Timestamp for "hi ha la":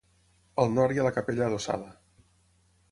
0.95-1.13